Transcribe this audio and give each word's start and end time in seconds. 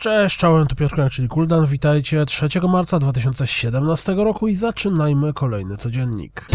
Cześć, 0.00 0.36
czołem, 0.36 0.66
tu 0.66 0.76
Piotr 0.76 1.10
czyli 1.10 1.28
Kuldan. 1.28 1.66
Witajcie 1.66 2.26
3 2.26 2.48
marca 2.68 2.98
2017 2.98 4.14
roku 4.14 4.48
i 4.48 4.54
zaczynajmy 4.54 5.32
kolejny 5.32 5.76
codziennik. 5.76 6.46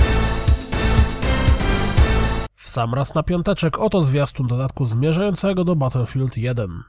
W 2.56 2.70
sam 2.70 2.94
raz 2.94 3.16
na 3.16 3.24
piąteczek 3.24 3.80
oto 3.80 4.02
zwiastun 4.02 4.48
dodatku 4.48 4.86
zmierzającego 4.86 5.64
do 5.64 5.76
Battlefield 5.76 6.38
1. 6.38 6.84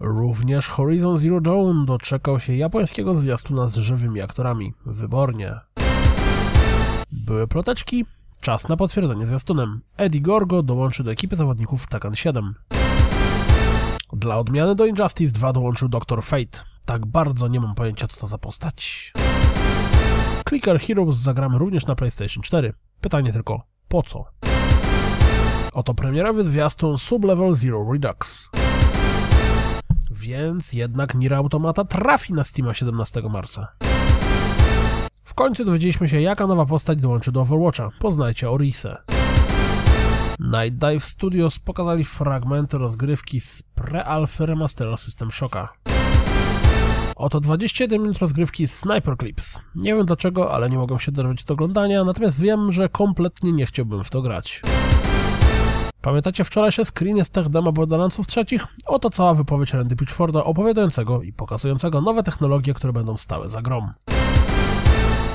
Również 0.00 0.68
Horizon 0.68 1.16
Zero 1.16 1.40
Dawn 1.40 1.84
doczekał 1.84 2.40
się 2.40 2.54
japońskiego 2.54 3.14
zwiastuna 3.14 3.68
z 3.68 3.76
żywymi 3.76 4.20
aktorami. 4.20 4.74
Wybornie. 4.86 5.54
Były 7.12 7.48
ploteczki, 7.48 8.04
czas 8.40 8.68
na 8.68 8.76
potwierdzenie 8.76 9.26
zwiastunem. 9.26 9.80
Eddie 9.96 10.20
Gorgo 10.20 10.62
dołączy 10.62 11.04
do 11.04 11.10
ekipy 11.10 11.36
zawodników 11.36 11.86
Tekken 11.86 12.14
7. 12.14 12.54
Dla 14.16 14.38
odmiany 14.38 14.74
do 14.74 14.86
Injustice 14.86 15.32
2 15.32 15.52
dołączył 15.52 15.88
Dr. 15.88 16.22
Fate. 16.22 16.58
Tak 16.86 17.06
bardzo 17.06 17.48
nie 17.48 17.60
mam 17.60 17.74
pojęcia 17.74 18.08
co 18.08 18.20
to 18.20 18.26
za 18.26 18.38
postać. 18.38 19.12
Clicker 20.48 20.80
Heroes 20.80 21.16
zagramy 21.16 21.58
również 21.58 21.86
na 21.86 21.94
PlayStation 21.94 22.42
4. 22.42 22.72
Pytanie 23.00 23.32
tylko, 23.32 23.62
po 23.88 24.02
co? 24.02 24.24
Oto 25.72 25.94
premierowy 25.94 26.44
zwiastun 26.44 26.98
Sublevel 26.98 27.54
Zero 27.54 27.92
Redux. 27.92 28.50
Więc 30.10 30.72
jednak 30.72 31.14
Nier 31.14 31.34
Automata 31.34 31.84
trafi 31.84 32.32
na 32.32 32.44
Steama 32.44 32.74
17 32.74 33.22
marca. 33.22 33.68
W 35.24 35.34
końcu 35.34 35.64
dowiedzieliśmy 35.64 36.08
się, 36.08 36.20
jaka 36.20 36.46
nowa 36.46 36.66
postać 36.66 37.00
dołączy 37.00 37.32
do 37.32 37.40
Overwatcha. 37.40 37.90
Poznajcie 38.00 38.50
Orisę. 38.50 39.13
Night 40.40 40.78
Dive 40.78 41.04
Studios 41.04 41.58
pokazali 41.58 42.04
fragmenty 42.04 42.78
rozgrywki 42.78 43.40
z 43.40 43.62
pre-alpha 43.74 44.46
remastera 44.46 44.96
System 44.96 45.30
Shocka. 45.30 45.68
Oto 47.16 47.40
21 47.40 48.02
minut 48.02 48.18
rozgrywki 48.18 48.68
Sniper 48.68 49.16
Clips. 49.18 49.60
Nie 49.74 49.94
wiem 49.94 50.06
dlaczego, 50.06 50.52
ale 50.52 50.70
nie 50.70 50.78
mogłem 50.78 51.00
się 51.00 51.12
dorwać 51.12 51.44
do 51.44 51.54
oglądania, 51.54 52.04
natomiast 52.04 52.40
wiem, 52.40 52.72
że 52.72 52.88
kompletnie 52.88 53.52
nie 53.52 53.66
chciałbym 53.66 54.04
w 54.04 54.10
to 54.10 54.22
grać. 54.22 54.62
Pamiętacie 56.00 56.44
wczorajsze 56.44 56.84
screeny 56.84 57.24
z 57.24 57.30
tech 57.30 57.48
demo 57.48 57.72
Borderlandsów 57.72 58.26
trzecich? 58.26 58.66
Oto 58.86 59.10
cała 59.10 59.34
wypowiedź 59.34 59.72
Randy 59.72 59.96
Pitchforda 59.96 60.44
opowiadającego 60.44 61.22
i 61.22 61.32
pokazującego 61.32 62.00
nowe 62.00 62.22
technologie, 62.22 62.74
które 62.74 62.92
będą 62.92 63.16
stałe 63.16 63.48
za 63.48 63.62
grom. 63.62 63.92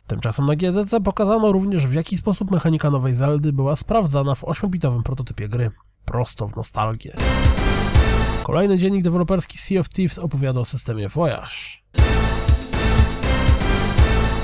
Tymczasem 0.10 0.46
na 0.46 0.56
GDC 0.56 1.02
pokazano 1.02 1.52
również 1.52 1.88
w 1.88 1.94
jaki 1.94 2.18
sposób 2.18 2.52
mechanika 2.52 2.90
nowej 2.90 3.14
Zeldy 3.14 3.54
była 3.54 3.76
sprawdzana 3.76 4.36
w 4.36 4.44
8-bitowym 4.44 5.04
prototypie 5.04 5.50
gry. 5.50 5.72
Prosto 6.06 6.48
w 6.48 6.56
nostalgię. 6.56 7.16
Kolejny 8.44 8.78
dziennik 8.78 9.04
deweloperski 9.04 9.58
Sea 9.58 9.80
of 9.80 9.90
Thieves 9.90 10.20
opowiada 10.20 10.60
o 10.60 10.66
systemie 10.66 11.10
Voyage. 11.10 11.56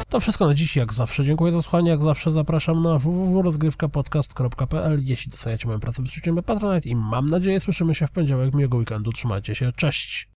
To 0.09 0.19
wszystko 0.19 0.45
na 0.45 0.53
dziś, 0.53 0.75
jak 0.75 0.93
zawsze. 0.93 1.23
Dziękuję 1.23 1.51
za 1.51 1.61
słuchanie, 1.61 1.89
jak 1.89 2.01
zawsze 2.01 2.31
zapraszam 2.31 2.81
na 2.81 2.99
www.rozgrywkapodcast.pl 2.99 4.99
Jeśli 5.03 5.31
doceniacie 5.31 5.67
moją 5.67 5.79
pracę, 5.79 6.03
wysłuchajcie 6.03 6.43
Patronite 6.43 6.89
i 6.89 6.95
mam 6.95 7.25
nadzieję 7.25 7.59
słyszymy 7.59 7.95
się 7.95 8.07
w 8.07 8.11
poniedziałek. 8.11 8.53
Miłego 8.53 8.77
weekendu, 8.77 9.11
trzymajcie 9.11 9.55
się, 9.55 9.71
cześć! 9.75 10.29